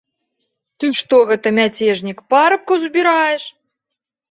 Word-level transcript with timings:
Ты, 0.83 0.89
што 0.99 1.19
гэта, 1.33 1.47
мяцежнік, 1.59 2.25
парабкаў 2.37 2.75
збіраеш? 2.87 3.43